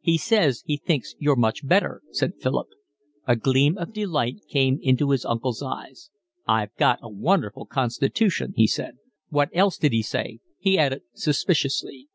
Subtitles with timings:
[0.00, 2.66] "He says he thinks you're much better," said Philip.
[3.28, 6.10] A gleam of delight came into his uncle's eyes.
[6.44, 8.96] "I've got a wonderful constitution," he said.
[9.28, 12.08] "What else did he say?" he added suspiciously.